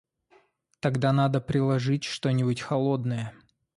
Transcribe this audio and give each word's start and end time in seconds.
Тогда 0.79 1.13
надо 1.13 1.39
приложить 1.39 2.05
что-нибудь 2.05 2.59
холодное. 2.61 3.35